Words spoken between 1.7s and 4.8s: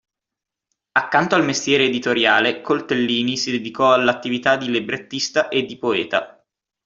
editoriale Coltellini si dedicò all'attività di